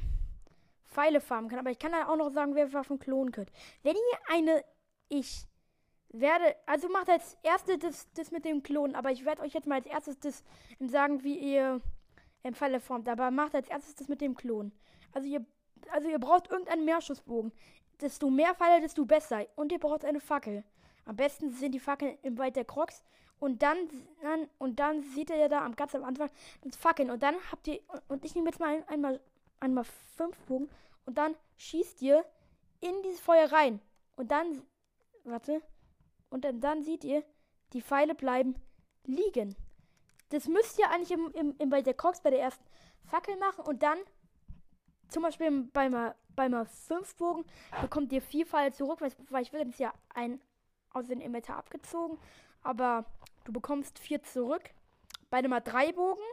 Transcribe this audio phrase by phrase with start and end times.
[0.88, 1.60] Pfeile farmen kann.
[1.60, 3.52] Aber ich kann da auch noch sagen, wer Waffen klonen könnt.
[3.84, 4.64] Wenn ihr eine.
[5.10, 5.46] Ich
[6.10, 6.56] werde.
[6.66, 8.96] Also macht als erstes das, das mit dem Klonen.
[8.96, 10.44] Aber ich werde euch jetzt mal als erstes das
[10.80, 11.82] sagen, wie ihr
[12.44, 13.08] ähm, Pfeile formt.
[13.08, 14.72] Aber macht als erstes das mit dem Klonen.
[15.14, 15.46] Also ihr.
[15.92, 17.54] Also ihr braucht irgendeinen Meerschussbogen.
[18.02, 19.46] Desto mehr Pfeile, desto besser.
[19.56, 20.64] Und ihr braucht eine Fackel.
[21.06, 23.02] Am besten sind die Fackeln im Wald der Crocs.
[23.40, 23.78] Und dann,
[24.22, 26.30] dann, und dann seht ihr ja da am ganz am Anfang
[26.62, 27.12] das Fackeln.
[27.12, 29.22] Und dann habt ihr, und ich nehme jetzt mal ein, einmal,
[29.60, 29.84] einmal
[30.16, 30.70] fünf Bogen.
[31.06, 32.26] Und dann schießt ihr
[32.80, 33.80] in dieses Feuer rein.
[34.16, 34.64] Und dann,
[35.24, 35.62] warte.
[36.30, 37.24] Und dann, dann seht ihr,
[37.74, 38.56] die Pfeile bleiben
[39.06, 39.56] liegen.
[40.30, 42.64] Das müsst ihr eigentlich im, im, im, bei der Cox bei der ersten
[43.06, 43.64] Fackel machen.
[43.66, 43.98] Und dann,
[45.10, 47.46] zum Beispiel bei mal, bei mal fünf Bogen,
[47.82, 50.42] bekommt ihr vier Pfeile zurück, weil, ich will jetzt ja ein
[50.92, 52.18] aus dem Inventar abgezogen.
[52.62, 53.06] Aber
[53.48, 54.70] du bekommst vier zurück.
[55.30, 56.24] Bei Nummer drei Bogen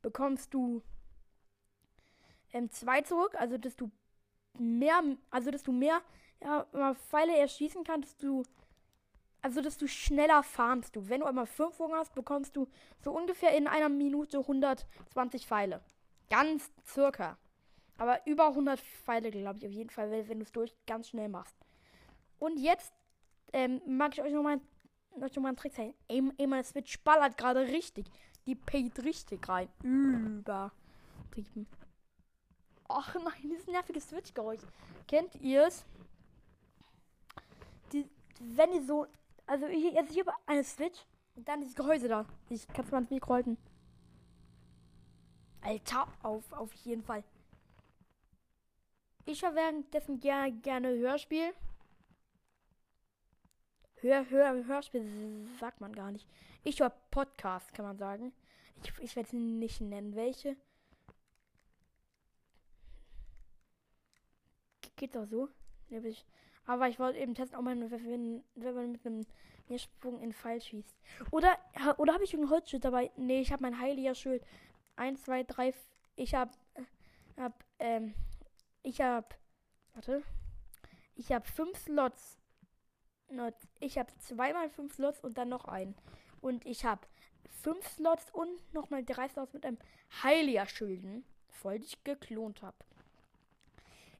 [0.00, 0.82] bekommst du
[2.52, 3.34] ähm, zwei zurück.
[3.34, 3.90] Also dass du
[4.58, 6.00] mehr, also dass du mehr
[6.40, 8.44] ja, Pfeile erschießen kannst, du
[9.44, 11.08] also dass du schneller farmst du.
[11.08, 12.68] Wenn du einmal fünf Bogen hast, bekommst du
[13.00, 15.82] so ungefähr in einer Minute 120 Pfeile.
[16.30, 17.36] Ganz circa.
[17.98, 21.28] Aber über 100 Pfeile, glaube ich, auf jeden Fall, wenn du es durch ganz schnell
[21.28, 21.56] machst.
[22.38, 22.94] Und jetzt
[23.52, 24.60] ähm, mag ich euch nochmal
[25.16, 25.94] noch mal einen Trick zeigen.
[26.08, 28.06] Ey, mein Switch ballert gerade richtig.
[28.46, 29.68] Die payt richtig rein.
[29.82, 31.66] Übertrieben.
[32.88, 34.60] Ach nein, dieses nervige Switch-Geräusch.
[35.06, 35.86] Kennt ihr es?
[38.42, 39.06] wenn ihr so.
[39.46, 40.98] Also, also ich habe eine Switch
[41.34, 42.24] und dann dieses Gehäuse da.
[42.48, 43.58] Ich kann es mal ins Mikro halten.
[45.60, 47.22] Alter, auf, auf jeden Fall.
[49.24, 51.52] Ich höre währenddessen gerne, gerne Hörspiel.
[54.02, 56.26] Hör, Hör, Hörspiel sagt man gar nicht.
[56.64, 58.32] Ich höre Podcast, kann man sagen.
[58.82, 60.56] Ich, ich werde es nicht nennen, welche.
[64.96, 65.48] Geht doch so.
[66.66, 69.24] Aber ich wollte eben testen, ob man, wenn, wenn man mit einem
[69.68, 70.96] Meersprung in Pfeil schießt.
[71.30, 71.56] Oder,
[71.98, 73.12] oder habe ich ein Holzschild dabei?
[73.16, 74.44] Nee, ich habe mein heiliger Schild.
[74.96, 75.72] Eins, zwei, drei.
[76.16, 76.50] Ich habe,
[77.36, 78.14] hab, ähm,
[78.82, 79.28] ich habe,
[79.94, 80.24] warte.
[81.14, 82.41] Ich habe fünf Slots
[83.80, 85.94] ich habe zweimal fünf Slots und dann noch einen.
[86.40, 87.06] Und ich habe
[87.62, 89.78] fünf Slots und nochmal drei Slots mit einem
[90.22, 92.76] Heiliger-Schilden, voll die ich geklont habe.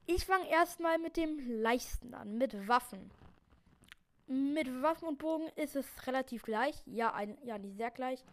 [0.06, 3.10] Ich fange erstmal mit dem leichten an, mit Waffen.
[4.26, 6.74] Mit Waffen und Bogen ist es relativ gleich.
[6.86, 8.24] Ja, ein, ja, nicht sehr gleich.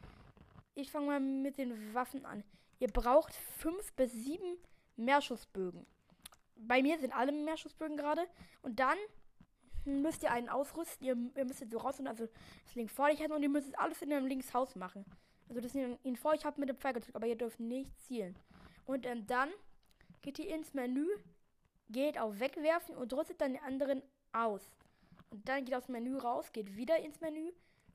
[0.75, 2.43] Ich fange mal mit den Waffen an.
[2.79, 4.57] Ihr braucht fünf bis sieben
[4.95, 5.85] Mehrschussbögen.
[6.55, 8.25] Bei mir sind alle Mehrschussbögen gerade.
[8.61, 8.97] Und dann
[9.85, 11.05] müsst ihr einen ausrüsten.
[11.05, 12.27] Ihr, ihr müsst so raus und also
[12.65, 15.05] das Link vor euch halten und ihr müsst alles in dem Linkshaus machen.
[15.47, 17.99] Also dass ihr ihn vor euch habt mit dem Pfeil gedrückt, aber ihr dürft nicht
[18.01, 18.35] zielen.
[18.85, 19.49] Und ähm, dann
[20.21, 21.07] geht ihr ins Menü,
[21.89, 24.61] geht auf Wegwerfen und rüstet dann den anderen aus.
[25.29, 27.51] Und dann geht aus dem Menü raus, geht wieder ins Menü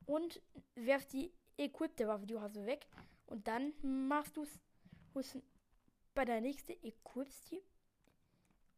[0.07, 0.41] und
[0.75, 2.87] werft die equipte Waffe, die du hast, weg.
[3.27, 5.39] Und dann machst du es
[6.15, 7.63] bei der nächsten equipst die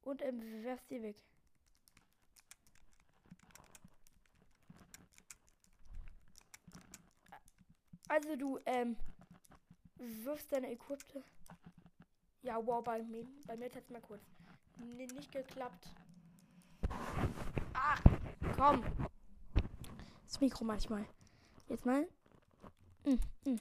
[0.02, 1.16] und ähm, werfst sie weg.
[8.08, 8.96] Also du, ähm,
[9.98, 11.22] wirfst deine Equipte.
[12.42, 14.22] Ja, wow, bei mir, bei mir hat's mal kurz
[14.96, 15.88] nee, nicht geklappt.
[17.72, 18.02] Ach,
[18.56, 18.84] komm.
[20.24, 21.06] Das Mikro manchmal.
[21.68, 22.06] Jetzt mal.
[23.04, 23.58] Mm, mm.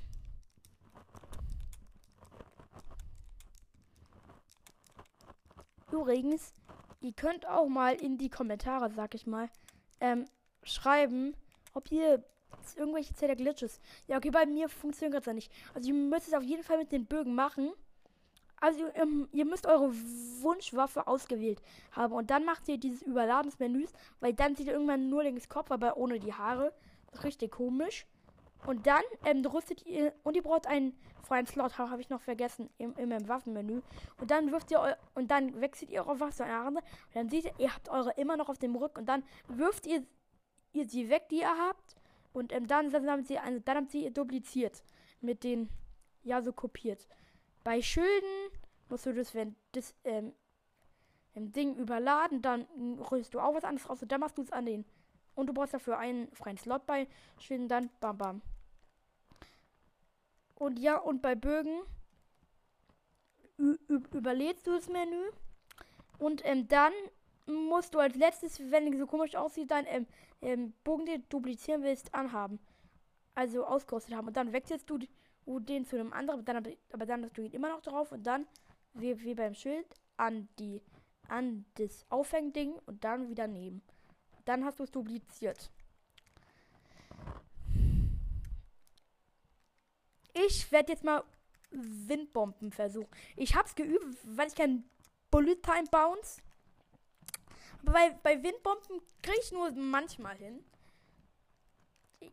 [5.91, 6.53] Übrigens,
[7.01, 9.49] ihr könnt auch mal in die Kommentare, sag ich mal,
[9.99, 10.25] ähm,
[10.63, 11.35] schreiben,
[11.73, 12.23] ob ihr
[12.75, 13.79] irgendwelche Zähler Glitches.
[14.07, 15.51] Ja, okay, bei mir funktioniert das nicht.
[15.73, 17.71] Also ihr müsst es auf jeden Fall mit den Bögen machen.
[18.59, 19.93] also ähm, ihr müsst eure
[20.41, 21.61] Wunschwaffe ausgewählt
[21.91, 23.51] haben und dann macht ihr dieses Überladen
[24.19, 26.73] weil dann sieht ihr irgendwann nur links Kopf, aber ohne die Haare.
[27.11, 28.05] Ist richtig komisch.
[28.65, 32.69] Und dann ähm, rüstet ihr und ihr braucht einen freien Slot, habe ich noch vergessen,
[32.77, 33.81] im, im Waffenmenü.
[34.19, 36.83] Und dann wirft ihr und dann wechselt ihr eure Waffe an und
[37.13, 40.03] dann seht ihr, ihr habt eure immer noch auf dem Rücken und dann wirft ihr,
[40.73, 41.95] ihr sie weg, die ihr habt.
[42.35, 44.83] Und ähm, dann, dann, haben sie, also, dann habt ihr dupliziert
[45.21, 45.69] mit den,
[46.21, 47.07] ja, so kopiert.
[47.63, 48.51] Bei Schilden
[48.89, 50.33] musst du das, wenn das ähm,
[51.33, 52.67] im Ding überladen, dann
[53.09, 54.83] rührst du auch was anderes raus und dann machst du es an den.
[55.33, 57.07] Und du brauchst dafür einen freien Slot bei
[57.39, 58.41] Schilden, dann bam bam.
[60.55, 61.83] Und ja, und bei Bögen
[64.11, 65.23] überlädst du das Menü.
[66.19, 66.91] Und ähm, dann
[67.45, 70.07] musst du als letztes, wenn es so komisch aussieht, deinen ähm,
[70.41, 72.59] ähm, Bogen, den du duplizieren willst, anhaben.
[73.35, 74.27] Also ausgerüstet haben.
[74.27, 74.99] Und dann wechselst du
[75.45, 78.23] den zu einem anderen, aber dann, aber dann hast du ihn immer noch drauf und
[78.23, 78.47] dann,
[78.93, 79.85] wie, wie beim Schild,
[80.17, 80.81] an die,
[81.27, 83.81] an das Aufhängding und dann wieder nehmen.
[84.45, 85.69] Dann hast du es dupliziert.
[90.33, 91.23] Ich werde jetzt mal
[91.71, 93.09] Windbomben versuchen.
[93.35, 94.83] Ich habe es geübt, weil ich kein
[95.31, 96.41] Bullet Time Bounce.
[97.85, 100.63] Bei, bei Windbomben kriege ich nur manchmal hin.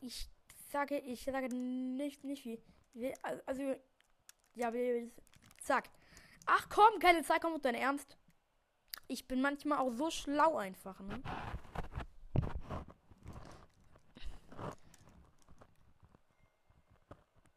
[0.00, 0.28] Ich
[0.70, 2.58] sage, ich sage nicht, nicht wie.
[3.46, 3.75] Also,
[4.54, 4.72] ja,
[5.60, 5.90] zack.
[6.46, 8.16] Ach komm, keine Zeit, komm dein Ernst.
[9.08, 11.22] Ich bin manchmal auch so schlau einfach, ne?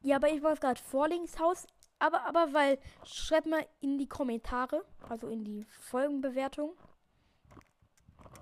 [0.02, 1.66] Ja, aber ich war gerade vor Linkshaus.
[1.98, 6.76] Aber, aber, weil, schreibt mal in die Kommentare, also in die Folgenbewertung.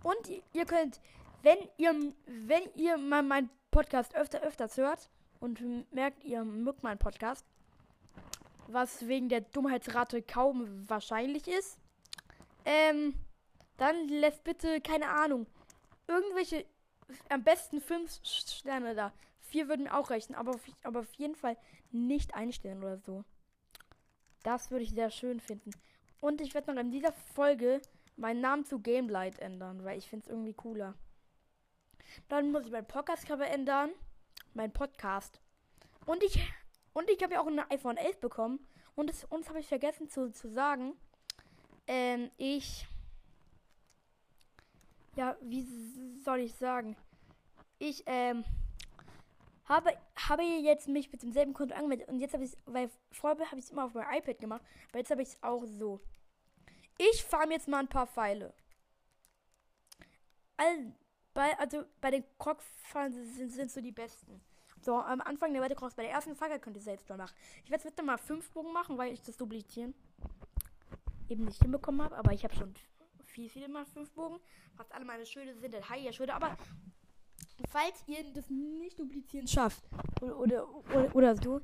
[0.03, 1.01] Und ihr könnt,
[1.41, 1.93] wenn ihr,
[2.27, 5.09] wenn ihr mal meinen Podcast öfter, öfters hört,
[5.43, 5.61] und
[5.93, 7.45] merkt, ihr mögt meinen Podcast,
[8.67, 11.77] was wegen der Dummheitsrate kaum wahrscheinlich ist,
[12.63, 13.13] ähm,
[13.75, 15.45] dann lässt bitte, keine Ahnung,
[16.07, 16.65] irgendwelche,
[17.27, 19.11] am besten fünf Sterne da.
[19.41, 21.57] Vier würden mir auch reichen, aber, aber auf jeden Fall
[21.91, 23.25] nicht einstellen oder so.
[24.43, 25.71] Das würde ich sehr schön finden.
[26.21, 27.81] Und ich werde noch in dieser Folge
[28.15, 30.95] meinen Namen zu Gamelight ändern, weil ich finde es irgendwie cooler.
[32.29, 33.91] Dann muss ich mein Podcast-Cover ändern
[34.53, 35.39] mein Podcast.
[36.05, 36.39] Und ich
[36.93, 38.59] und ich habe ja auch ein iPhone 11 bekommen.
[38.95, 40.93] Und das, uns habe ich vergessen zu, zu sagen.
[41.87, 42.87] Ähm, ich.
[45.15, 45.65] Ja, wie
[46.23, 46.95] soll ich sagen?
[47.79, 48.43] Ich, ähm,
[49.65, 52.07] habe, habe jetzt mich mit demselben Konto angemeldet.
[52.09, 54.61] Und jetzt habe ich weil vorher habe ich es immer auf meinem iPad gemacht.
[54.89, 55.99] Aber jetzt habe ich es auch so.
[56.97, 58.53] Ich farm jetzt mal ein paar Pfeile.
[60.57, 60.93] All,
[61.33, 64.41] bei, also bei den Krogfahren sind, sind so die besten.
[64.83, 67.33] So, am Anfang der Cross bei der ersten Frage könnt ihr selbst mal machen.
[67.63, 69.93] Ich werde jetzt mal fünf Bogen machen, weil ich das Duplizieren
[71.29, 72.17] eben nicht hinbekommen habe.
[72.17, 72.73] Aber ich habe schon
[73.23, 74.39] viel, viel mal fünf Bogen.
[74.75, 76.33] Fast alle meine Schilde sind halt High-Schilde.
[76.33, 76.57] Aber
[77.69, 79.83] falls ihr das nicht duplizieren schafft
[80.21, 81.61] oder, oder, oder, oder so,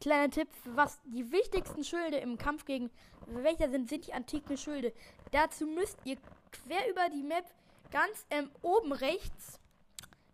[0.00, 2.90] kleiner Tipp, was die wichtigsten Schilde im Kampf gegen
[3.26, 4.92] welcher sind, sind die antiken Schilde.
[5.30, 6.16] Dazu müsst ihr
[6.52, 7.44] quer über die Map
[7.90, 9.60] ganz ähm, oben rechts,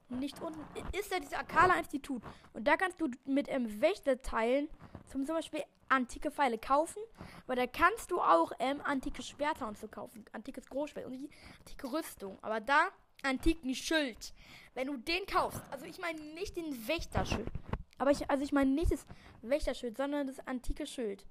[0.08, 0.60] nicht unten,
[0.96, 2.22] ist ja dieses Akala-Institut.
[2.52, 4.68] Und da kannst du mit ähm, Wächterteilen
[5.08, 7.02] zum, zum Beispiel antike Pfeile kaufen.
[7.46, 10.24] Aber da kannst du auch ähm, antike Schwerter und so kaufen.
[10.32, 12.38] Antikes Großschwert und die antike Rüstung.
[12.42, 12.88] Aber da
[13.22, 14.32] antiken Schild.
[14.74, 17.48] Wenn du den kaufst, also ich meine nicht den Wächterschild.
[17.98, 19.06] Aber ich, also ich meine nicht das
[19.42, 21.26] Wächterschild, sondern das antike Schild.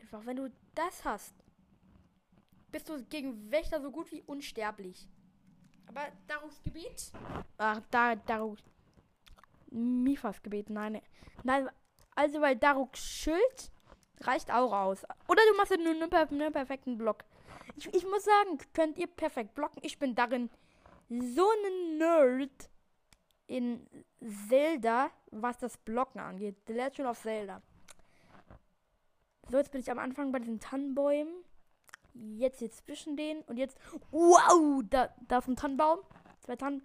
[0.00, 1.34] Einfach, wenn du das hast,
[2.70, 5.08] bist du gegen Wächter so gut wie unsterblich.
[5.86, 7.12] Aber Darus Gebiet?
[7.58, 8.58] Ach, da, Darus.
[9.70, 11.00] Mifas Gebiet, nein.
[11.42, 11.68] Nein,
[12.14, 13.70] also weil Daruk Schild
[14.20, 15.04] reicht auch aus.
[15.28, 17.24] Oder du machst nur einen, einen perfekten Block.
[17.76, 19.80] Ich, ich, muss sagen, könnt ihr perfekt blocken.
[19.82, 20.50] Ich bin darin
[21.08, 22.70] so ein Nerd
[23.46, 23.86] in
[24.48, 26.56] Zelda, was das Blocken angeht.
[26.66, 27.62] The Legend of Zelda.
[29.50, 31.34] So, jetzt bin ich am Anfang bei diesen Tannenbäumen.
[32.14, 33.42] Jetzt hier zwischen denen.
[33.42, 33.78] Und jetzt.
[34.10, 34.82] Wow!
[34.88, 36.00] Da, da ist ein Tannenbaum.
[36.40, 36.82] Zwei Tannen.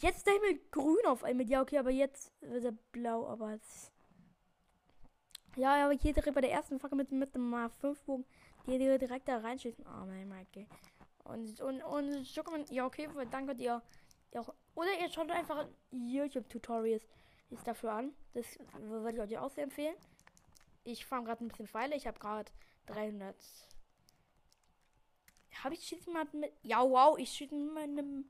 [0.00, 1.48] Jetzt ist der Himmel grün auf einmal.
[1.48, 3.26] Ja, okay, aber jetzt wird er blau.
[3.26, 3.90] Aber es.
[5.56, 8.24] Ja, aber hier direkt bei der ersten Fackel mit, mit dem 5 Bogen.
[8.66, 9.84] Die, die direkt da reinschießen.
[9.86, 10.66] Oh mein okay.
[11.24, 13.82] Und, und, und, ja, okay, danke dir.
[14.32, 14.44] Ja,
[14.74, 17.04] oder ihr schaut einfach YouTube-Tutorials
[17.50, 18.14] ist dafür an.
[18.32, 18.46] Das
[18.78, 19.96] würde ich euch auch sehr empfehlen.
[20.84, 21.96] Ich fahre gerade ein bisschen Pfeile.
[21.96, 22.50] Ich habe gerade
[22.86, 23.36] 300
[25.64, 26.52] habe ich schießen mal mit.
[26.62, 28.24] Ja, wow, ich schieße mit einem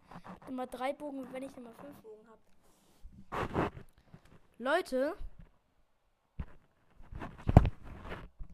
[0.47, 3.71] Nummer 3 Bogen, wenn ich Nummer 5 Bogen habe.
[4.59, 5.17] Leute.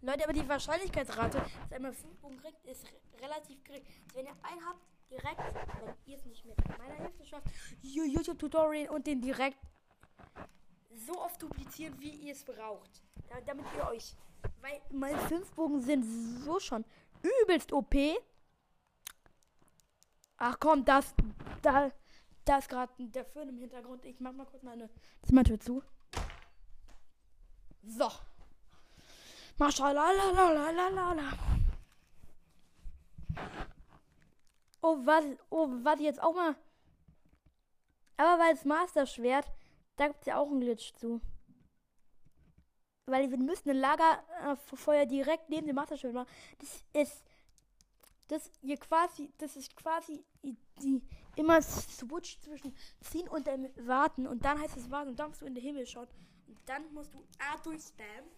[0.03, 3.83] Leute, aber die Wahrscheinlichkeitsrate, dass einmal 5 Bogen kriegt, ist re relativ gering.
[4.05, 5.41] Also wenn ihr einen habt, direkt,
[5.81, 7.49] wenn ihr es nicht mit meiner Hilfe schafft,
[7.83, 9.59] YouTube-Tutorial und den direkt
[10.95, 13.03] so oft duplizieren, wie ihr es braucht.
[13.45, 14.15] damit ihr euch.
[14.61, 16.05] Weil meine 5 Bogen sind
[16.45, 16.85] so schon
[17.43, 17.95] übelst OP.
[20.39, 21.15] Ach komm, das.
[21.63, 21.91] Da,
[22.45, 24.05] da ist gerade der Föhn im Hintergrund.
[24.05, 24.91] Ich mach mal kurz meine
[25.23, 25.83] Zimmertür zu.
[27.87, 28.11] So.
[29.59, 31.56] Maschalala.
[34.89, 36.55] Oh, was, oh, was jetzt auch mal.
[38.17, 39.51] Aber weil das Master-Schwert,
[39.97, 41.21] da gibt es ja auch einen Glitch zu.
[43.07, 46.31] Weil wir müssen ein Lagerfeuer äh, direkt neben dem Master-Schwert machen.
[46.61, 47.25] Das ist.
[48.29, 49.33] Das hier quasi.
[49.39, 50.25] Das ist quasi
[50.81, 51.03] die
[51.35, 54.29] immer switch zwischen ziehen und dem warten.
[54.29, 55.11] Und dann heißt es warten.
[55.11, 56.07] Und dann musst du in den Himmel schauen.
[56.47, 58.31] Und dann musst du A durchspammen.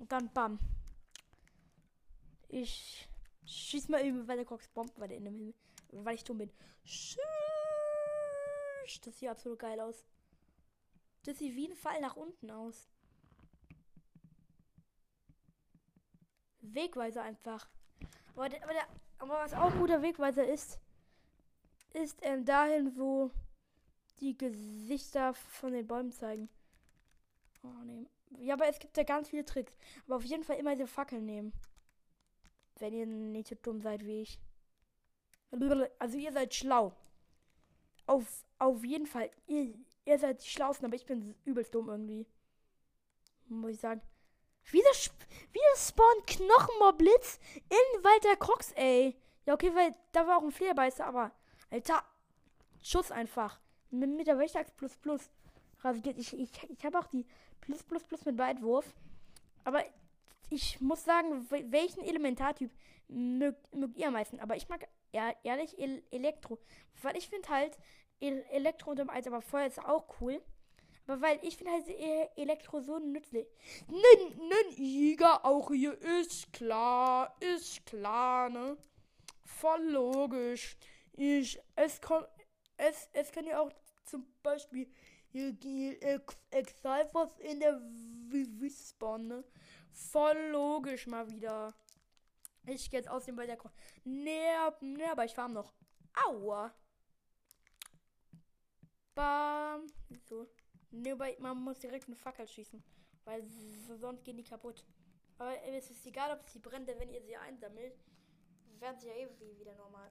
[0.00, 0.58] Und dann bam.
[2.48, 3.06] Ich
[3.46, 5.54] schieß mal eben Cox Bomben, weil in dem Himmel,
[5.90, 6.50] weil ich dumm bin.
[9.04, 10.04] Das sieht absolut geil aus.
[11.24, 12.88] Das sieht wie ein Fall nach unten aus.
[16.60, 17.68] Wegweiser einfach.
[18.34, 18.86] Aber, der, aber, der,
[19.18, 20.78] aber was auch ein guter Wegweiser ist,
[21.92, 23.30] ist ähm, dahin, wo
[24.20, 26.48] die Gesichter von den Bäumen zeigen.
[27.62, 28.08] Oh nee.
[28.38, 29.76] Ja, aber es gibt ja ganz viele Tricks.
[30.06, 31.52] Aber auf jeden Fall immer diese Fackeln nehmen.
[32.82, 34.40] Wenn ihr nicht so dumm seid wie ich.
[36.00, 36.92] Also ihr seid schlau.
[38.06, 39.30] Auf, auf jeden Fall.
[39.46, 39.72] Ihr,
[40.04, 42.26] ihr seid die Schlausten, aber ich bin übelst dumm irgendwie.
[43.46, 44.02] Muss ich sagen.
[44.72, 45.12] Wieso,
[45.52, 49.16] wieso spawnt Knochenmoblitz in Walter Cox, ey?
[49.46, 51.30] Ja, okay, weil da war auch ein Fehlerbeißer, aber.
[51.70, 52.02] Alter.
[52.82, 53.60] Schuss einfach.
[53.90, 55.30] Mit, mit der Wächterax plus plus.
[56.16, 57.26] Ich, ich, ich habe auch die
[57.60, 58.92] plus plus plus mit Weitwurf.
[59.62, 59.84] Aber
[60.52, 62.70] ich muss sagen, welchen Elementartyp
[63.08, 64.38] mögt, mögt ihr am meisten?
[64.38, 66.58] Aber ich mag eher, ehrlich El Elektro.
[67.00, 67.78] Weil ich finde halt
[68.20, 70.42] El Elektro unter dem Eis, aber Feuer ist auch cool.
[71.06, 73.46] Aber weil ich finde halt e Elektro so nützlich.
[73.88, 78.76] Nen, nen, Jäger auch hier ist klar, ist klar, ne?
[79.44, 80.76] Voll logisch.
[81.14, 82.24] Ich, es kann,
[82.76, 83.72] es, es kann ja auch
[84.04, 84.86] zum Beispiel
[85.28, 85.56] hier
[86.50, 89.44] Exalfos in der Wispan, ne?
[89.92, 91.74] Voll logisch mal wieder.
[92.66, 93.70] Ich gehe jetzt aus dem Balkon.
[94.04, 95.72] Nee, nee, aber ich farm noch.
[96.26, 96.74] Aua.
[99.14, 99.86] Bam.
[100.28, 100.48] So.
[100.90, 102.82] Nee, man muss direkt eine Fackel schießen.
[103.24, 103.44] Weil
[103.98, 104.84] sonst gehen die kaputt.
[105.38, 107.98] Aber es ist egal, ob sie brennt, denn wenn ihr sie einsammelt,
[108.78, 110.10] werden sie ja eh wieder normal.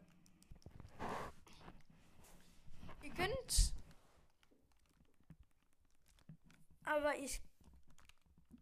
[3.04, 3.74] Ihr könnt.
[6.86, 7.42] Aber ich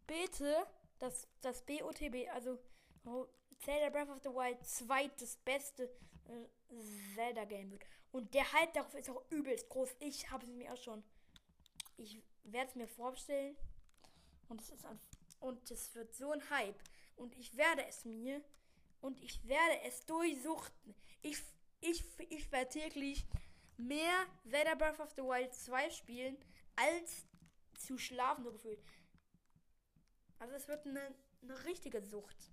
[0.06, 0.66] bete,
[1.00, 2.58] dass das BOTB, also
[3.58, 5.90] Zelda Breath of the Wild, zweites beste
[6.28, 6.74] äh,
[7.16, 7.84] Zelda-Game wird.
[8.12, 9.96] Und der Hype darauf ist auch übelst groß.
[9.98, 11.02] Ich habe es mir auch schon
[12.00, 13.56] ich werde es mir vorstellen.
[14.48, 14.84] Und es ist
[15.38, 16.82] und es wird so ein Hype.
[17.16, 18.42] Und ich werde es mir
[19.00, 20.94] und ich werde es durchsuchten.
[21.22, 21.38] Ich,
[21.80, 23.26] ich, ich werde täglich
[23.76, 26.36] mehr Zelda Breath of the Wild 2 spielen,
[26.76, 27.26] als
[27.78, 28.82] zu schlafen, so gefühlt.
[30.40, 32.50] Also es wird eine, eine richtige Sucht.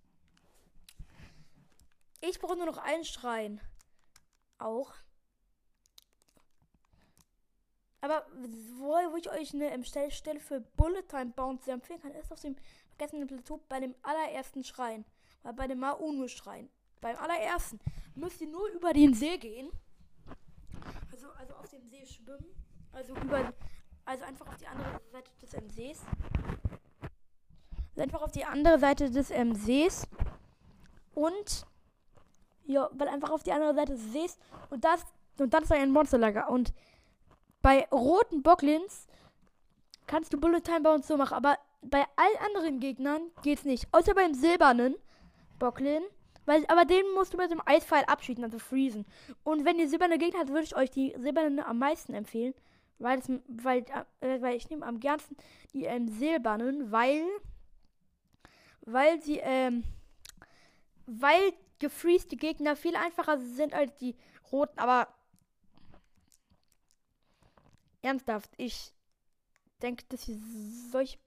[2.19, 3.61] Ich brauche nur noch einen Schrein.
[4.59, 4.93] Auch.
[8.01, 8.27] Aber
[8.77, 12.57] wo, wo ich euch eine Stelle, für Bullet Time Bounce empfehlen kann, ist auf dem
[12.89, 15.05] vergessenen Plateau bei dem allerersten Schrein.
[15.43, 16.69] Weil bei dem Mauno-Schrein.
[16.99, 17.79] Beim allerersten
[18.15, 19.71] müsst ihr nur über den See gehen.
[21.11, 22.53] Also, also auf dem See schwimmen.
[22.91, 23.53] Also über.
[24.03, 26.01] Also einfach auf die andere Seite des Sees.
[27.97, 30.07] Einfach auf die andere Seite des ähm, Sees.
[31.13, 31.65] Und.
[32.65, 34.37] Ja, weil einfach auf die andere Seite des Sees.
[34.69, 35.05] Und das.
[35.39, 36.49] Und dann ist ein Monsterlager.
[36.49, 36.73] Und
[37.61, 39.07] bei roten Bocklins
[40.07, 43.87] kannst du Bullet Time Bounce so machen, aber bei allen anderen Gegnern geht's nicht.
[43.91, 44.95] Außer beim silbernen
[45.59, 46.03] Bocklin.
[46.45, 49.05] Weil, aber den musst du mit dem Eispfeil abschießen, also freezen.
[49.43, 52.53] Und wenn ihr silberne Gegner habt, würde ich euch die silbernen am meisten empfehlen.
[52.99, 53.85] Weil, das, weil,
[54.21, 55.35] äh, weil ich nehme am gernsten
[55.73, 57.25] die ähm, silbernen, weil,
[58.87, 59.83] weil sie, ähm,
[61.05, 64.15] weil gefreezte Gegner viel einfacher sind als die
[64.51, 64.79] roten.
[64.79, 65.13] Aber
[68.01, 68.93] Ernsthaft, ich
[69.81, 70.41] denke, dass sie
[70.89, 71.17] solche.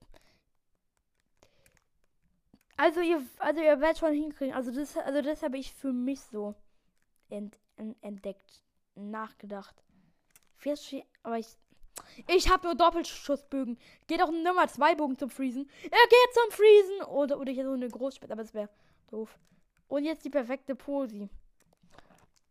[2.76, 4.54] Also ihr, also ihr werdet schon hinkriegen.
[4.54, 6.54] Also das, also das habe ich für mich so
[7.28, 8.62] ent, ent, entdeckt,
[8.94, 9.84] nachgedacht.
[11.22, 11.46] Aber ich,
[12.26, 13.78] Ich habe nur Doppelschussbögen.
[14.06, 15.68] Geht auch Nummer zwei Bogen zum Freezen.
[15.84, 17.02] Er geht zum Freezen.
[17.06, 18.68] Oder, oder hier so eine Großspitze, aber es wäre
[19.10, 19.38] doof.
[19.88, 21.28] Und jetzt die perfekte Posi.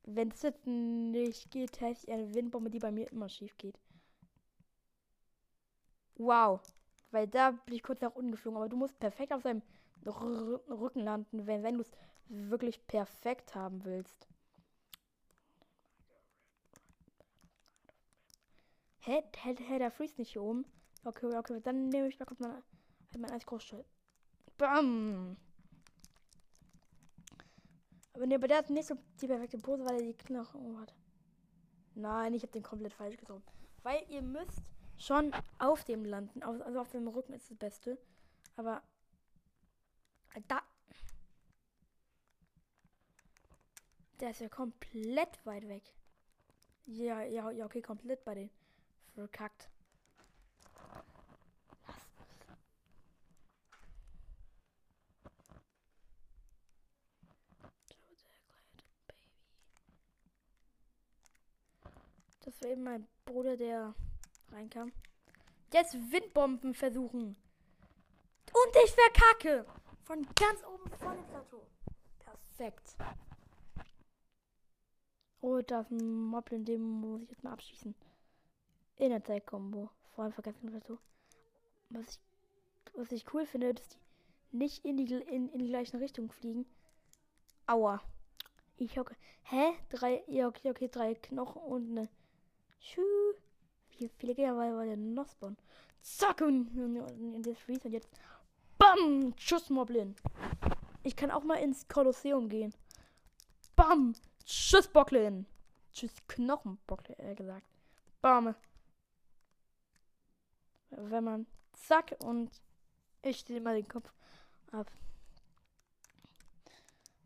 [0.04, 3.80] Wenn es jetzt nicht geht, hätte ich eine Windbombe, die bei mir immer schief geht.
[6.16, 6.62] Wow.
[7.12, 8.58] Weil da bin ich kurz nach unten geflogen.
[8.58, 9.62] Aber du musst perfekt auf seinem
[10.06, 11.92] Rücken landen, wenn, wenn du es
[12.28, 14.28] wirklich perfekt haben willst.
[19.00, 19.24] Hä?
[19.44, 20.66] Hä, hä, der freeze nicht hier oben.
[21.06, 22.64] Okay, okay, dann nehme ich mal kurz mein, halt
[23.18, 23.86] mein Eisgroßschild.
[24.58, 25.38] Bam!
[28.14, 30.94] Aber ne, aber der hat nicht so die perfekte Pose, weil er die Knochen hat.
[31.96, 33.44] Nein, ich habe den komplett falsch getroffen.
[33.84, 34.62] Weil ihr müsst
[34.98, 36.44] schon auf dem landen.
[36.44, 37.98] Also auf dem Rücken ist das Beste.
[38.58, 38.82] Aber
[40.50, 40.62] da.
[44.20, 45.84] Der ist ja komplett weit weg.
[46.86, 48.50] Ja, ja, ja, okay, komplett bei den
[49.14, 49.70] verkackt.
[62.50, 63.94] Das war eben mein Bruder, der
[64.52, 64.92] reinkam.
[65.72, 67.36] Jetzt Windbomben versuchen.
[68.52, 69.66] Und ich verkacke.
[70.04, 71.68] Von ganz oben von dem Plateau.
[72.18, 72.96] Perfekt.
[75.42, 77.94] Oh, da ist ein Moblin, den muss ich jetzt mal abschießen.
[79.00, 79.90] In der Zeit-Kombo.
[80.14, 81.00] Vorhin vergessen oder so.
[81.90, 82.20] Was ich,
[82.94, 83.98] was ich cool finde, dass die
[84.52, 86.66] nicht in die, in, in die gleiche Richtung fliegen.
[87.66, 88.02] Aua.
[88.78, 89.16] Ich hocke.
[89.44, 89.72] Hä?
[89.90, 90.24] Drei.
[90.28, 92.10] Ja, okay, okay, drei Knochen und eine
[92.82, 93.02] Tschü.
[93.98, 95.58] Wie viele Gegner war, war der spawnen?
[96.02, 98.10] Zack und in das Freeze und jetzt.
[98.78, 99.34] Bam!
[99.38, 100.16] Schuss Moblin.
[101.04, 102.74] Ich kann auch mal ins Kolosseum gehen.
[103.76, 104.14] Bam!
[104.46, 105.46] Tschüss Bocklin.
[105.94, 107.66] Tschüss Knochenbocklin, äh, gesagt.
[108.22, 108.56] Bam.
[110.92, 112.50] Wenn man zack und
[113.22, 114.12] ich stehe mal den Kopf
[114.72, 114.90] ab.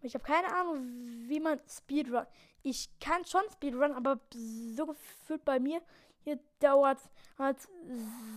[0.02, 0.84] Ich habe keine Ahnung,
[1.28, 2.26] wie man Speedrun.
[2.62, 5.82] Ich kann schon Speedrun, aber so gefühlt bei mir
[6.24, 7.00] hier dauert
[7.38, 7.58] halt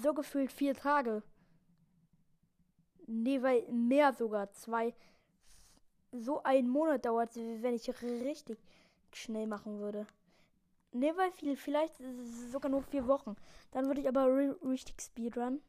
[0.03, 1.23] so gefühlt vier Tage.
[3.07, 4.53] Nee, weil mehr sogar.
[4.53, 4.95] Zwei.
[6.13, 8.59] So ein Monat dauert, wenn ich richtig
[9.13, 10.07] schnell machen würde.
[10.99, 11.95] Nee, weil viel, vielleicht
[12.51, 13.37] sogar nur vier Wochen.
[13.71, 14.27] Dann würde ich aber
[14.63, 15.61] richtig Speedrun.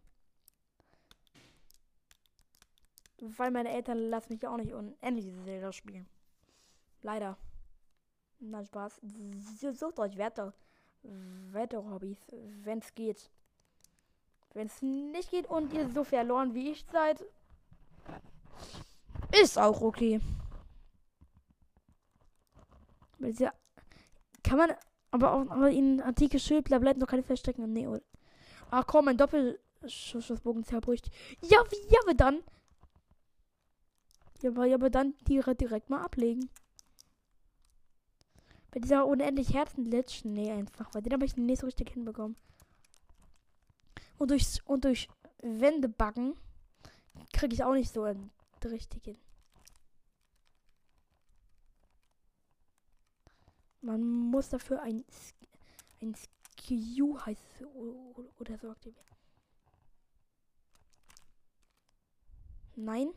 [3.19, 6.07] Weil meine Eltern lassen mich auch nicht unendlich Zelda spielen.
[7.01, 7.37] Leider.
[8.39, 9.01] Na Spaß.
[9.73, 10.53] Sucht euch Werte.
[11.03, 12.19] Wette-Hobbys,
[12.63, 13.29] wenn es geht.
[14.53, 17.23] Wenn es nicht geht und ihr so verloren wie ich seid,
[19.31, 20.21] ist auch okay.
[24.43, 24.75] Kann man
[25.17, 27.71] aber auch aber in antike Schild, da bleibt noch keine Verstecken.
[27.71, 28.01] Nee, oder?
[28.69, 31.09] Ach komm, ein Doppelschussbogen zerbricht.
[31.41, 32.43] Ja, wie, ja, aber dann.
[34.41, 36.49] Ja, aber, ja, aber dann direkt, direkt mal ablegen.
[38.71, 42.35] Bei dieser unendlich Herzen-Glitch, nee, einfach, weil den habe ich nicht so richtig hinbekommen.
[44.17, 45.07] Und durch, und durch
[45.41, 46.33] Wände backen
[47.33, 48.31] kriege ich auch nicht so einen
[48.65, 49.17] richtigen.
[53.87, 55.05] Man muss dafür ein,
[56.01, 57.65] ein Skew heißt es,
[58.37, 59.05] oder so aktivieren.
[62.75, 63.13] Nein.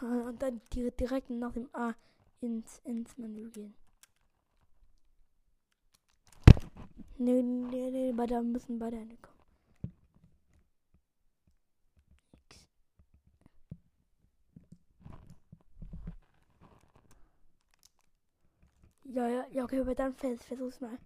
[0.00, 1.94] Und dann direkt nach dem A
[2.40, 3.74] ins, ins Menü gehen.
[7.18, 9.33] Nee, nee, nee, beide müssen beide kommen.
[19.14, 20.98] Ja, ja, ja, okay, aber dann vers versuch's mal.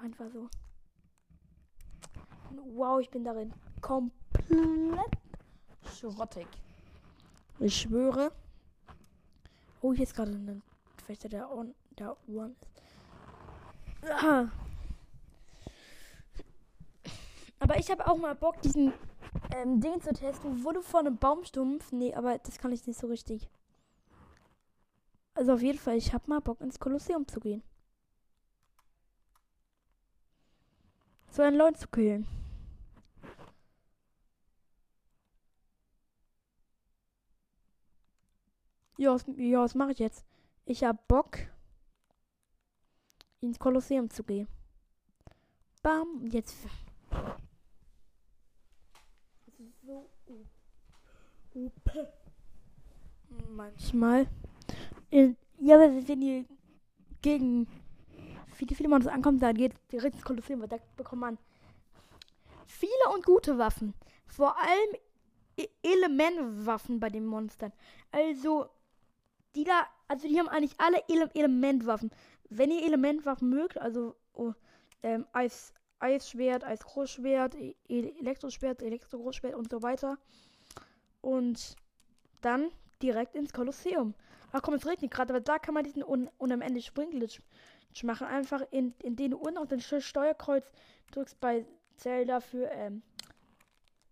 [0.00, 0.48] Einfach so.
[2.72, 5.10] Wow, ich bin darin komplett
[5.94, 6.46] schrottig.
[7.58, 8.32] Ich schwöre.
[9.82, 10.62] Oh, hier ist gerade ein
[11.04, 14.10] Fechter, der on der Uhren ist.
[14.10, 14.48] Ah.
[17.58, 18.94] Aber ich habe auch mal Bock, diesen
[19.54, 20.64] ähm, Ding zu testen.
[20.64, 21.92] Wurde vor einem Baumstumpf.
[21.92, 23.50] Nee, aber das kann ich nicht so richtig.
[25.36, 27.62] Also auf jeden Fall, ich habe mal Bock, ins Kolosseum zu gehen.
[31.30, 32.26] So einen Leuten zu killen.
[38.96, 40.24] Ja, was, ja, was mache ich jetzt?
[40.64, 41.36] Ich hab Bock,
[43.42, 44.48] ins Kolosseum zu gehen.
[45.82, 46.56] Bam, jetzt.
[49.44, 50.10] Das ist so
[51.54, 51.90] OP.
[53.50, 54.26] Manchmal.
[55.10, 56.44] Äh, ja, wenn ihr
[57.22, 57.66] gegen
[58.54, 61.38] viele, viele Monster ankommt, dann geht direkt ins Kolosseum, weil da bekommt man
[62.66, 63.94] viele und gute Waffen.
[64.26, 64.96] Vor allem
[65.56, 67.72] e Elementwaffen bei den Monstern.
[68.10, 68.68] Also,
[69.54, 72.10] die da, also die haben eigentlich alle Ele Elementwaffen.
[72.48, 74.52] Wenn ihr Elementwaffen mögt, also oh,
[75.02, 80.18] ähm, Eis, Eisschwert, Eisgroßschwert, e Elektroschwert, Elektrogroßschwert und so weiter.
[81.22, 81.76] Und
[82.40, 82.70] dann
[83.02, 84.14] direkt ins Kolosseum.
[84.52, 87.40] Ach komm, es regnet gerade, aber da kann man diesen un unendlichen Springglitch
[88.02, 88.26] machen.
[88.26, 90.70] Einfach in, in den unten auf den Steuerkreuz
[91.12, 93.02] drückst bei Zelda für ähm,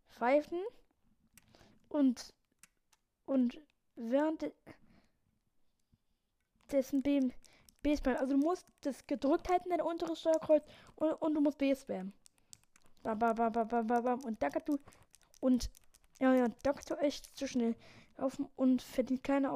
[0.09, 0.61] Pfeifen.
[1.88, 2.35] Und,
[3.27, 3.61] und
[3.97, 4.51] während
[6.70, 7.20] dessen B,
[7.83, 8.18] B spammen.
[8.18, 10.64] Also du musst das gedrückt halten, dein unteres Steuerkreuz,
[10.97, 12.12] und, und du musst B spammen.
[13.03, 14.79] Bam, bam, bam, bam, bam, bam, Und da kannst du.
[15.40, 15.70] Und
[16.20, 17.77] ja, ja, da kannst du echt zu schnell
[18.16, 19.53] laufen und verdient keine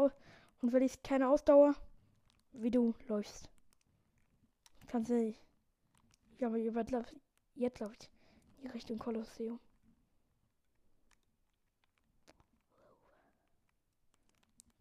[0.61, 1.75] und verlierst keine Ausdauer,
[2.53, 3.49] wie du läufst.
[4.87, 5.41] Kannst du nicht.
[6.39, 7.15] Ja, aber jetzt
[7.55, 8.11] jetzt läuft
[8.63, 9.61] in Richtung Kolosseum.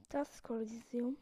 [0.10, 1.18] Das ist Kolosseum.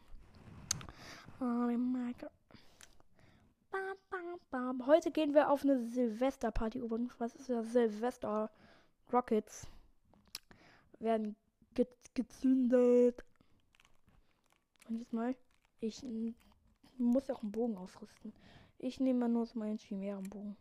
[4.51, 4.85] Bam.
[4.85, 7.19] Heute gehen wir auf eine Silvesterparty übrigens.
[7.19, 7.71] Was ist das?
[7.73, 8.49] Silvester
[9.11, 9.67] Rockets
[10.99, 11.35] werden
[11.73, 13.23] ge gezündet.
[14.87, 15.35] Und jetzt mal,
[15.79, 16.05] ich
[16.97, 18.33] muss auch einen Bogen ausrüsten.
[18.77, 20.55] Ich nehme nur so meinen Chimärenbogen.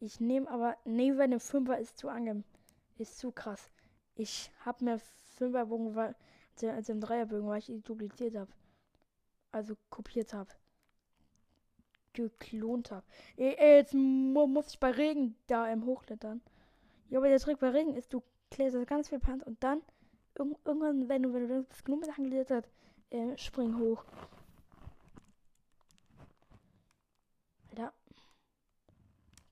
[0.00, 2.44] Ich nehme aber, nee, weil eine Fünfer ist zu angem,
[2.96, 3.70] ist zu krass.
[4.14, 4.98] Ich habe mir
[5.36, 6.14] Fünferbogen weil,
[6.62, 8.52] als im Dreierbogen, weil ich die dupliziert habe.
[9.52, 10.50] Also kopiert habe.
[12.12, 13.06] Geklont habe.
[13.36, 16.40] Jetzt muss ich bei Regen da im Hochklettern.
[17.10, 19.82] Ja, aber der Trick bei Regen ist, du kletterst ganz viel Pant und dann
[20.38, 22.68] irgendwann, wenn du, wenn du das genug Sachen geklettert,
[23.10, 24.04] äh, spring hoch.
[27.70, 27.92] Alter.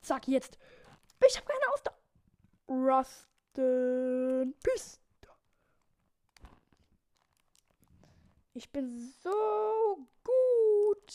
[0.00, 0.58] Zack, jetzt.
[1.26, 1.96] Ich hab keine Ausdauer.
[2.68, 5.28] Rusten Piste.
[8.54, 8.90] Ich bin
[9.22, 11.12] so gut.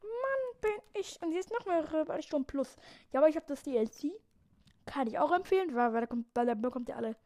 [0.00, 1.20] Mann, bin ich.
[1.20, 2.76] Und jetzt noch mehr weil ich schon plus.
[3.12, 4.12] Ja, aber ich habe das DLC.
[4.86, 7.16] Kann ich auch empfehlen, weil, weil, da, kommt, weil da bekommt ihr alle.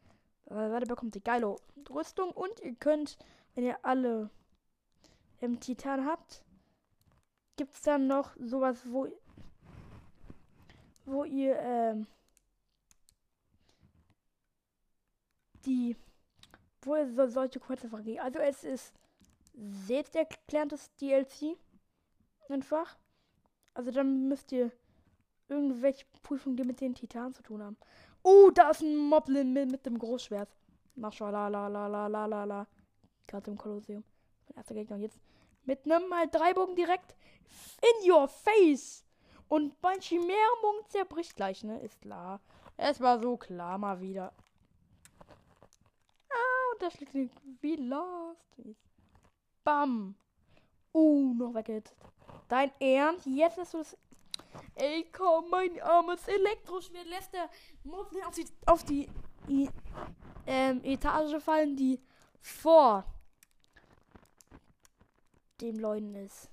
[0.50, 1.54] Weil da bekommt ihr geile
[1.88, 3.16] Rüstung und ihr könnt,
[3.54, 4.30] wenn ihr alle
[5.40, 6.44] im Titan habt,
[7.56, 9.08] gibt es dann noch sowas, wo
[11.04, 12.06] wo ihr ähm,
[15.64, 15.96] die
[16.82, 18.20] wo ihr so, solche kurze Frage.
[18.20, 18.92] Also es ist
[19.54, 21.56] sehr erklärtes DLC
[22.48, 22.98] einfach.
[23.74, 24.72] Also dann müsst ihr
[25.48, 27.76] irgendwelche Prüfungen, die mit den Titanen zu tun haben.
[28.22, 30.48] Oh, da ist ein Moblin mit, mit dem Großschwert.
[30.94, 32.66] Maschalala.
[33.26, 34.04] Gerade im Kolosseum.
[34.48, 34.96] Mein erster Gegner.
[34.96, 35.18] Und jetzt
[35.64, 37.14] mit einem mal drei Bogen direkt
[37.80, 39.04] in your face.
[39.48, 41.80] Und mein Chimärenbogen zerbricht gleich, ne?
[41.80, 42.40] Ist klar.
[42.76, 44.32] Es war so klar mal wieder.
[46.28, 47.14] Ah, und da schlägt
[47.60, 48.40] wie lost.
[49.64, 50.14] Bam.
[50.92, 51.94] Uh, noch weggeht.
[52.48, 53.26] Dein Ernst?
[53.26, 53.96] Jetzt ist du das
[54.74, 57.48] Ey, komm, mein armes Elektroschwert lässt der
[57.84, 59.08] Moblin auf die, auf die
[59.48, 59.68] i,
[60.46, 62.00] ähm, Etage fallen, die
[62.40, 63.04] vor
[65.60, 66.50] dem Leuten ist.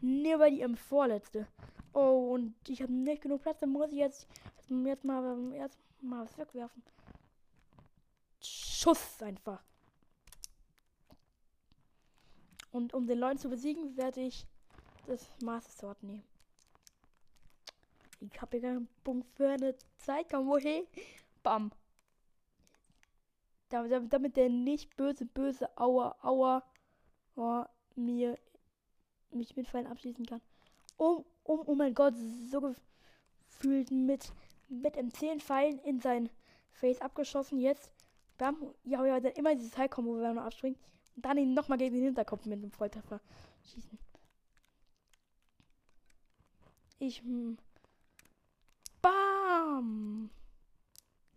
[0.00, 1.46] Nur weil die im vorletzte.
[1.92, 4.28] Oh, und ich habe nicht genug Platz, dann muss ich jetzt,
[4.68, 6.82] jetzt mal, jetzt mal was wegwerfen.
[8.40, 9.62] Schuss einfach.
[12.70, 14.46] Und um den Leuten zu besiegen, werde ich
[15.06, 16.24] das Master Sword nehmen.
[18.20, 20.28] Ich habe hier keinen Punkt für eine Zeit.
[20.30, 20.84] Komm, wohin?
[21.42, 21.70] Bam.
[23.68, 26.62] Damit, damit der nicht böse, böse Aua, Aua
[27.36, 27.64] oh,
[27.96, 28.38] mir
[29.30, 30.40] mich mit Fallen abschließen kann.
[30.96, 32.14] Oh, oh, oh mein Gott,
[32.50, 34.32] so gefühlt mit,
[34.68, 36.30] mit M10 Pfeilen in sein
[36.70, 37.60] Face abgeschossen.
[37.60, 37.92] Jetzt,
[38.38, 40.78] bam, ja, ja, dann immer dieses High-Kombo, er noch abspringt.
[41.16, 43.20] Und dann ihn nochmal gegen den Hinterkopf mit einem Volltreffer
[43.64, 43.98] schießen.
[47.00, 47.58] Ich, hm,
[49.68, 50.30] Bam.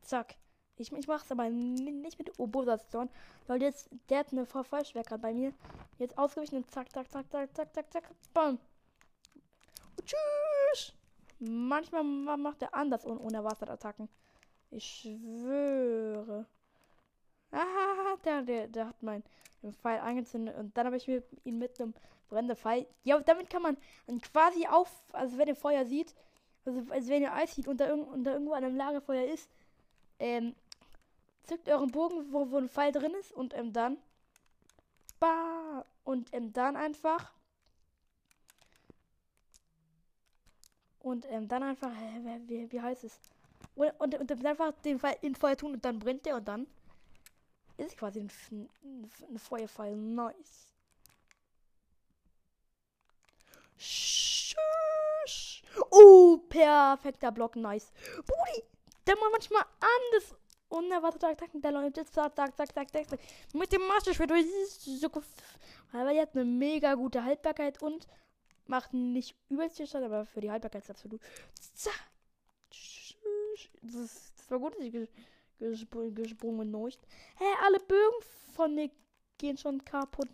[0.01, 0.35] Zack.
[0.77, 3.09] Ich, ich mach's aber nicht mit Obosa-Storm,
[3.47, 5.53] weil jetzt, der hat eine Verfallschwer bei mir.
[5.99, 8.57] Jetzt ausgewichen und zack, zack, zack, zack, zack, zack, zack, bam.
[9.97, 10.93] Und tschüss.
[11.39, 14.07] Manchmal macht er anders ohne, ohne Wasserattacken.
[14.69, 16.45] Ich schwöre.
[17.51, 19.23] Ah, der, der, der hat meinen
[19.81, 21.93] Pfeil angezündet und dann habe ich mir ihn mit einem
[22.29, 22.87] brennenden Pfeil.
[23.03, 23.77] Ja, damit kann man
[24.21, 26.15] quasi auf, also wenn ihr Feuer sieht,
[26.65, 29.49] also, als wenn ihr Eis sieht und da, und da irgendwo an einem Lagerfeuer ist,
[30.19, 30.55] ähm,
[31.43, 33.97] zückt euren Bogen, wo, wo ein Pfeil drin ist und ähm, dann.
[35.19, 35.85] Bah!
[36.03, 37.31] Und ähm, dann einfach.
[40.99, 41.91] Und ähm, dann einfach.
[41.91, 43.19] Äh, wie, wie heißt es?
[43.75, 46.47] Und, und, und dann einfach den Pfeil in Feuer tun und dann brennt der und
[46.47, 46.67] dann.
[47.77, 49.95] Ist quasi ein, ein, ein Feuerfall.
[49.95, 50.71] Nice.
[53.77, 55.00] Schön.
[55.25, 55.61] Schuss.
[55.91, 57.91] Oh, perfekter Block, nice.
[58.25, 58.63] Brudi,
[59.07, 60.35] der macht manchmal anders
[60.71, 62.05] unerwartete Attacken der Leute.
[62.05, 63.19] Zack, zack, zack, zack, zack.
[63.53, 64.31] Mit dem Master Schwert.
[64.31, 68.07] Weil er hat eine mega gute Haltbarkeit und
[68.65, 71.21] macht nicht übelst viel Schaden, aber für die Haltbarkeit ist absolut.
[71.73, 72.09] Zack.
[73.81, 75.09] Das, das war gut, dass ich
[75.59, 77.01] gesprungen, gesprungen neucht.
[77.37, 78.21] Hä, alle Bögen
[78.53, 78.89] von mir
[79.37, 80.29] gehen schon kaputt.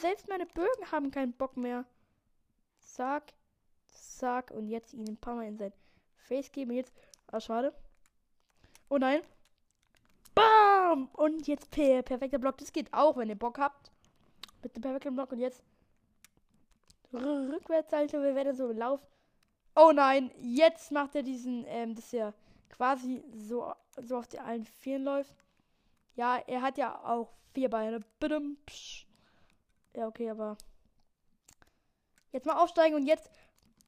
[0.00, 1.84] Selbst meine Bögen haben keinen Bock mehr.
[2.78, 3.32] Zack,
[4.04, 4.50] zack.
[4.50, 5.72] Und jetzt ihn ein paar Mal in sein
[6.16, 6.72] Face geben.
[6.72, 6.92] Jetzt.
[7.28, 7.72] Ah, schade.
[8.88, 9.22] Oh nein.
[10.34, 11.08] Bam!
[11.12, 12.58] Und jetzt per perfekter Block.
[12.58, 13.90] Das geht auch, wenn ihr Bock habt.
[14.62, 15.32] Mit dem perfekten Block.
[15.32, 15.62] Und jetzt.
[17.12, 18.22] Rückwärts, Alter.
[18.22, 19.06] Wir werden so laufen.
[19.76, 20.30] Oh nein.
[20.38, 21.64] Jetzt macht er diesen.
[21.66, 22.32] Ähm, das ja
[22.70, 25.34] quasi so, so auf den allen Vieren läuft.
[26.16, 28.00] Ja, er hat ja auch vier Beine.
[29.94, 30.56] Ja, okay, aber.
[32.32, 33.30] Jetzt mal aufsteigen und jetzt.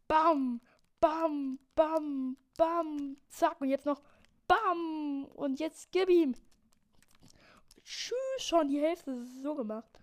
[0.08, 0.60] Bam!
[1.00, 1.58] Bam!
[1.74, 2.36] Bam!
[2.56, 3.16] Bam!
[3.28, 3.60] Zack!
[3.60, 4.02] Und jetzt noch.
[4.46, 5.26] Bam!
[5.34, 6.34] Und jetzt gib ihm.
[7.84, 10.00] Tschüss, schon die Hälfte so gemacht.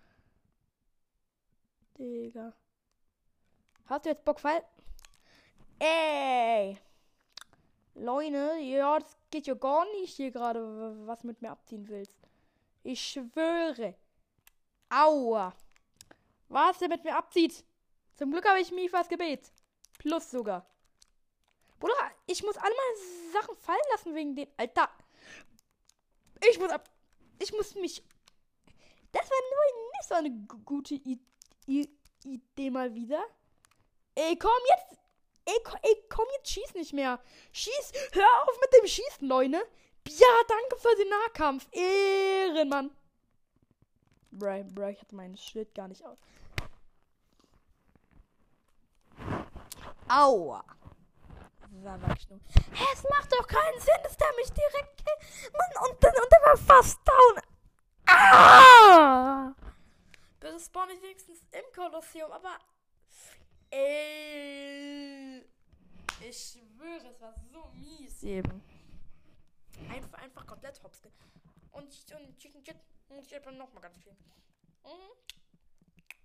[1.98, 2.52] Digga.
[3.86, 4.64] Hast du jetzt Bock, Fall?
[5.78, 6.78] Ey!
[7.94, 12.16] Leute, ja, das geht ja gar nicht hier gerade, was mit mir abziehen willst.
[12.82, 13.94] Ich schwöre.
[14.88, 15.54] Aua.
[16.48, 17.64] Was der mit mir abzieht.
[18.16, 19.52] Zum Glück habe ich Mifas Gebet.
[20.04, 20.66] Plus sogar.
[21.80, 21.94] Bruder,
[22.26, 24.48] ich muss alle meine Sachen fallen lassen wegen dem.
[24.58, 24.90] Alter.
[26.50, 26.90] Ich muss ab.
[27.38, 28.04] Ich muss mich.
[29.12, 30.30] Das war nur nicht so eine
[30.64, 31.18] gute I
[31.66, 31.88] I
[32.24, 33.24] Idee mal wieder.
[34.14, 35.00] Ey, komm jetzt.
[35.46, 37.18] Ey, komm, ey, komm jetzt, schieß nicht mehr.
[37.52, 37.92] Schieß.
[38.12, 39.66] Hör auf mit dem Schießen, Leute.
[40.06, 41.66] Ja, danke für den Nahkampf.
[41.72, 42.94] Ehrenmann.
[44.30, 46.18] Bruh, bruh, ich hatte mein Schild gar nicht aus.
[50.14, 50.64] Aua.
[51.82, 55.02] Hä, es macht doch keinen Sinn, dass der mich direkt.
[55.52, 57.40] Mann, und, dann, und der war fast down.
[58.06, 59.52] Ah!
[60.38, 62.58] Bitte spawn ich wenigstens im Kolosseum, aber.
[63.70, 65.44] Ey.
[66.20, 68.62] Ich schwöre, es war so mies eben.
[69.90, 71.02] Einfach, einfach komplett hops.
[71.72, 72.76] Und, und Chicken Chip
[73.08, 74.12] und ich noch mal ganz viel.
[74.84, 75.43] Mhm.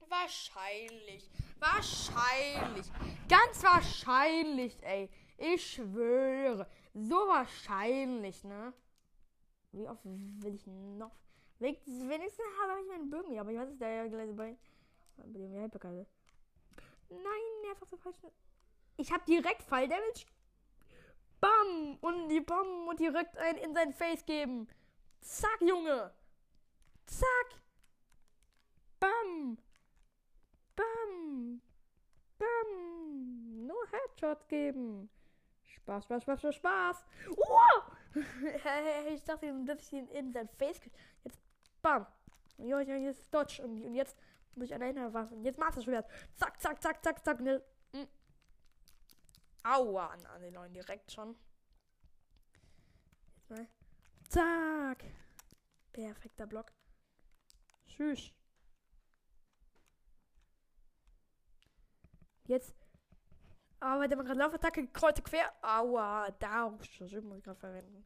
[0.09, 1.29] Wahrscheinlich.
[1.59, 2.87] Wahrscheinlich.
[3.27, 5.09] Ganz wahrscheinlich, ey.
[5.37, 6.67] Ich schwöre.
[6.93, 8.73] So wahrscheinlich, ne?
[9.71, 11.15] Wie oft will ich noch?
[11.59, 14.57] Wenigstens habe ich meinen Bögen aber ich weiß es da ja gleich bei.
[15.17, 16.07] Bei dem Hyperkarte.
[17.09, 18.31] Nein, auf der falschen.
[18.97, 20.25] Ich habe direkt Fall Damage.
[21.39, 21.97] Bam!
[22.01, 24.67] Und die Bam und direkt ein in sein Face geben.
[25.21, 26.13] Zack, Junge!
[27.05, 27.61] Zack!
[28.99, 29.57] Bam!
[31.09, 31.61] Bam!
[32.37, 33.67] Bam!
[33.67, 35.09] Nur Headshot geben.
[35.65, 37.05] Spaß, Spaß, Spaß, Spaß, Spaß.
[37.37, 37.81] Oh!
[39.13, 40.79] ich dachte, dass ich ihn in sein Face
[41.23, 41.39] Jetzt,
[41.81, 42.05] bam.
[42.57, 43.61] Ja, jetzt Dodge.
[43.63, 44.17] Und, und jetzt
[44.55, 45.31] muss ich alleine was.
[45.31, 46.09] Und jetzt Master Schwert.
[46.35, 47.39] Zack, zack, zack, zack, zack.
[47.39, 47.63] Ne.
[47.93, 48.07] Mm.
[49.63, 51.35] Aua, an, an den neuen direkt schon.
[53.35, 53.67] Jetzt mal.
[54.27, 55.05] Zack.
[55.91, 56.71] Perfekter Block.
[57.87, 58.31] Tschüss.
[62.49, 62.75] Jetzt
[63.79, 65.53] aber der gerade Laufattacke kreuz quer.
[65.61, 68.03] Aua, da muss ich gerade verwenden.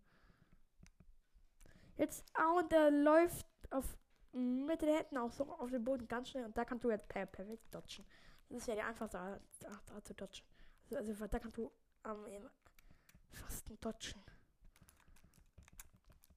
[1.95, 3.97] Jetzt, ah, und der läuft auf
[4.33, 7.07] mit den Händen auch so auf den Boden ganz schnell und da kannst du jetzt
[7.07, 8.03] per perfekt dodgen.
[8.49, 10.45] Das ist ja die einfachste Art, Art, Art zu dodgen.
[10.91, 12.49] Also, also da kannst du am ähm,
[13.31, 14.23] fast dodgen.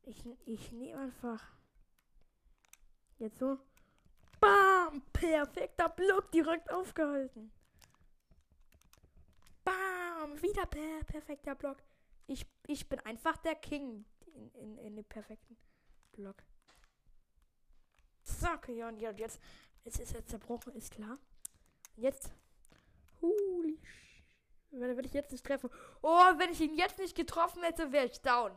[0.05, 1.43] Ich, ich nehme einfach
[3.19, 3.59] jetzt so.
[4.39, 5.03] Bam!
[5.13, 7.51] Perfekter Block direkt aufgehalten.
[9.67, 10.41] Bam!
[10.41, 11.79] Wieder per perfekter Block.
[12.27, 15.57] Ich, ich bin einfach der King in, in, in dem perfekten
[16.13, 16.43] Block.
[18.23, 19.41] Zack, ja, und jetzt,
[19.85, 21.19] jetzt ist er zerbrochen, ist klar.
[21.97, 22.33] Jetzt.
[23.21, 23.81] Holy
[24.71, 25.71] Wenn, wenn ich jetzt nicht treffe.
[26.03, 28.53] Oh, wenn ich ihn jetzt nicht getroffen hätte, wäre ich down.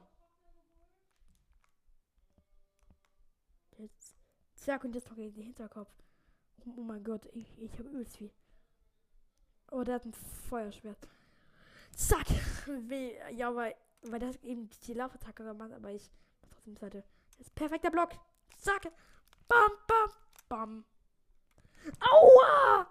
[3.77, 4.15] Jetzt.
[4.55, 5.91] Zack, und jetzt noch in den Hinterkopf.
[6.65, 8.31] Oh, oh mein Gott, ich, ich habe übelst viel.
[9.71, 10.13] Oh, der hat ein
[10.49, 10.97] Feuerschwert.
[11.95, 12.27] Zack!
[13.31, 16.09] Ja, weil, weil das eben die Laufattacke gemacht aber ich
[16.41, 17.03] trotzdem Seite.
[17.37, 18.11] Das ist perfekter Block.
[18.57, 18.91] Zack!
[19.47, 20.11] Bam, bam,
[20.47, 20.85] bam.
[21.99, 22.87] Aua!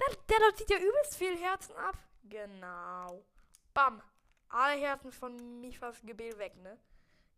[0.00, 1.96] Der, der zieht ja übelst viel Herzen ab.
[2.24, 3.24] Genau.
[3.74, 4.02] Bam.
[4.48, 6.78] Alle Herzen von Mifas Gebet weg, ne?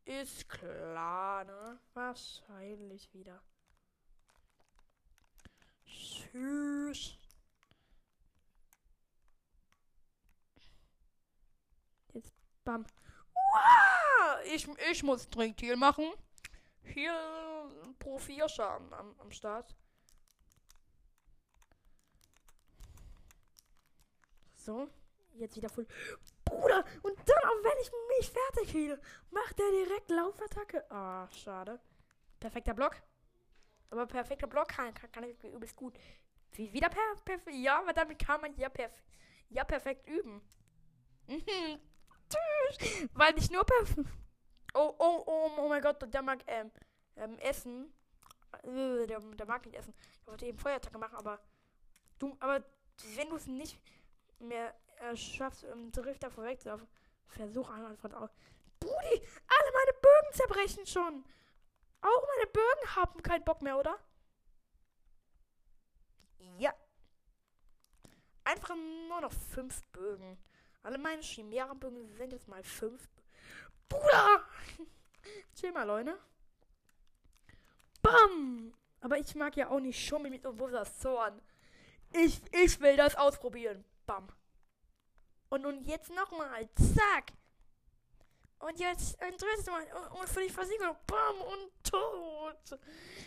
[0.05, 1.79] Ist klar, ne?
[1.95, 3.43] Wahrscheinlich wieder.
[5.87, 7.17] Tschüss.
[12.13, 12.85] Jetzt bam.
[14.53, 16.13] Ich, ich muss Trinkdeal machen.
[16.83, 17.15] Hier
[17.99, 19.75] pro 4 Schaden am, am Start.
[24.57, 24.89] So,
[25.35, 25.87] jetzt wieder voll.
[26.45, 30.91] Bruder, und dann, auch wenn ich mich fertig fühle, macht er direkt Laufattacke.
[30.91, 31.81] Ah, schade.
[32.41, 32.97] Perfekter Block.
[33.91, 35.95] Aber perfekter Block kann, kann, kann ich übelst gut.
[36.53, 37.57] Wie, wieder per, perfekt.
[37.57, 38.93] Ja, aber damit kann man ja, perf
[39.49, 40.41] ja perfekt üben.
[43.15, 44.09] Weil nicht nur perfekt.
[44.75, 46.71] Oh, oh, oh, oh mein Gott, der mag ähm,
[47.17, 47.93] ähm, essen.
[48.63, 49.95] Äh, der, der mag nicht essen.
[50.21, 51.41] Ich wollte eben Feuerattacke machen, aber
[52.19, 52.65] du, aber
[53.17, 53.81] wenn du es nicht
[54.39, 56.87] mehr äh, schaffst, im Drifter vorwegzulaufen,
[57.27, 58.31] versuch von aus.
[58.79, 61.25] Brudi, alle meine Bögen zerbrechen schon.
[62.03, 63.99] Auch meine Bögen haben keinen Bock mehr, oder?
[66.59, 66.73] Ja.
[68.45, 68.75] Einfach
[69.09, 70.39] nur noch fünf Bögen.
[70.83, 73.09] Alle meine Chimärenbögen sind jetzt mal fünf.
[73.89, 74.45] Bruder!
[75.55, 76.19] Chill mal, Leute.
[78.03, 78.73] Bam!
[79.01, 81.41] Aber ich mag ja auch nicht schummeln mit Obusas Zorn.
[82.13, 83.85] Ich, ich will das ausprobieren.
[84.07, 84.29] Bam.
[85.49, 86.69] Und nun jetzt nochmal.
[86.75, 87.33] Zack.
[88.59, 89.87] Und jetzt ein drittes Mal.
[90.21, 90.97] Und für die Versicherung.
[91.07, 92.79] Bam und tot.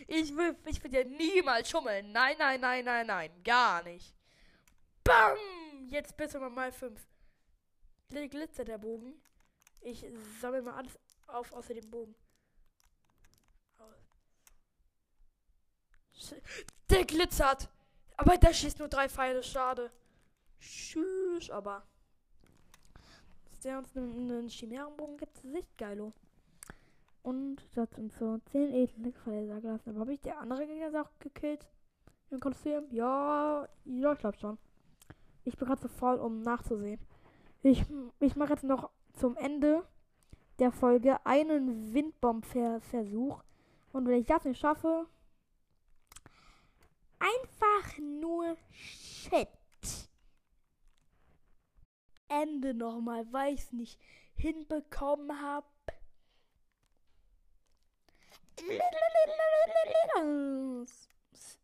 [0.08, 2.12] Ich will, ich will ja niemals schummeln.
[2.12, 3.44] Nein, nein, nein, nein, nein.
[3.44, 4.16] Gar nicht.
[5.04, 5.38] Bam.
[5.88, 7.02] Jetzt bitte mal fünf.
[8.30, 9.13] Glitzer der Bogen.
[9.82, 10.06] Ich
[10.39, 10.97] sammle mal alles
[11.28, 12.15] auf außer dem Bogen.
[16.89, 17.69] Der glitzert.
[18.17, 19.43] Aber der schießt nur drei Pfeile.
[19.43, 19.91] Schade.
[20.60, 21.84] Tschüss, aber.
[23.49, 26.13] Dass der uns einen, Chimärenbogen gibt, ist echt geilo.
[27.23, 29.89] Und das sind so 10 edle Pfeile da gelassen.
[29.89, 31.65] Aber habe ich der andere Gegner auch gekillt?
[32.30, 32.86] Im Kolosseum?
[32.91, 34.58] Ja, ja, ich glaube schon.
[35.45, 36.99] Ich bin gerade zu faul, um nachzusehen.
[37.63, 37.86] Ich,
[38.19, 39.88] ich mache jetzt noch zum Ende
[40.60, 43.41] der Folge einen Windbomb-Versuch.
[43.93, 45.08] Und wenn ich das nicht schaffe,
[47.19, 49.47] einfach nur Shit.
[52.28, 53.99] Ende nochmal, weil ich es nicht
[54.36, 55.67] hinbekommen habe.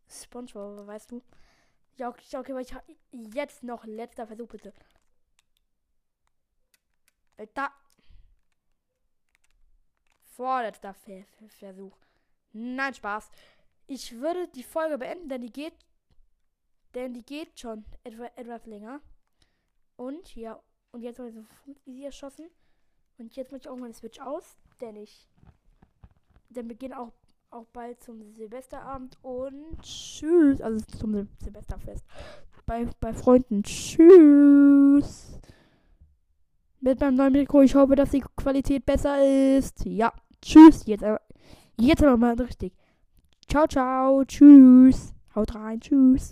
[0.10, 1.22] Spongebob, weißt du?
[1.98, 2.86] Ja, okay, aber ich habe
[3.34, 4.74] jetzt noch letzter Versuch, bitte.
[7.54, 7.72] Da.
[10.24, 11.98] Vorletzter Ver Ver Versuch.
[12.54, 13.30] Nein, Spaß.
[13.88, 15.74] Ich würde die Folge beenden, denn die geht.
[16.96, 19.02] Denn die geht schon etwa, etwas länger.
[19.96, 21.46] Und ja, und jetzt habe ich so
[21.86, 22.50] easy erschossen.
[23.18, 25.28] Und jetzt möchte ich auch meine Switch aus, denn ich.
[26.50, 27.12] Denn wir gehen auch,
[27.52, 30.62] auch bald zum Silvesterabend und tschüss.
[30.62, 32.06] Also zum Silvesterfest.
[32.66, 33.64] Bei, bei Freunden.
[33.64, 35.39] Tschüss.
[36.82, 37.62] Mit meinem neuen Mikro.
[37.62, 39.18] Ich hoffe, dass die Qualität besser
[39.58, 39.86] ist.
[39.86, 40.14] Ja.
[40.42, 40.86] Tschüss.
[40.86, 41.22] Jetzt aber.
[41.78, 42.74] Jetzt aber mal richtig.
[43.48, 44.24] Ciao, ciao.
[44.26, 45.14] Tschüss.
[45.36, 45.80] Haut rein.
[45.80, 46.28] Tschüss.